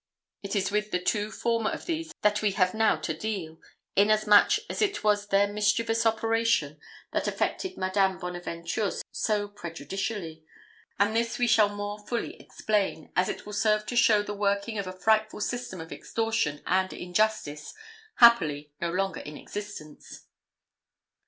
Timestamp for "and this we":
10.97-11.45